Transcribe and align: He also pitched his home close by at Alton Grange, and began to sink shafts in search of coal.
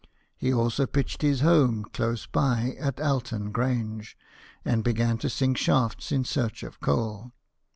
He 0.35 0.51
also 0.51 0.87
pitched 0.87 1.21
his 1.21 1.41
home 1.41 1.83
close 1.93 2.25
by 2.25 2.75
at 2.79 2.99
Alton 2.99 3.51
Grange, 3.51 4.17
and 4.65 4.83
began 4.83 5.19
to 5.19 5.29
sink 5.29 5.57
shafts 5.57 6.11
in 6.11 6.25
search 6.25 6.63
of 6.63 6.79
coal. 6.79 7.33